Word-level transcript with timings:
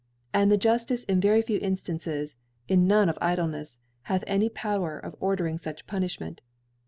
And 0.33 0.51
the 0.51 0.57
Juftice 0.57 1.05
in 1.07 1.21
very 1.21 1.43
few 1.43 1.59
In 1.59 1.75
fiances 1.75 2.35
fm 2.67 2.79
none 2.79 3.07
of 3.07 3.19
Idlenefs) 3.21 3.77
hath 4.09 4.23
any 4.25 4.49
Power 4.49 4.97
of 4.97 5.15
ordering 5.19 5.59
fuch 5.59 5.85
Punifliment§. 5.85 6.37